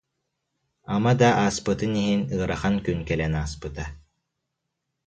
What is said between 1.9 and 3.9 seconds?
иһин, ыарахан күн кэлэн ааспыта